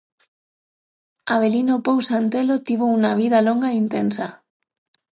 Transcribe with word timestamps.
Avelino 1.35 1.75
Pousa 1.85 2.13
Antelo 2.23 2.55
tivo 2.67 2.85
unha 2.97 3.13
vida 3.21 3.45
longa 3.47 3.67
e 3.71 3.77
intensa. 3.83 4.27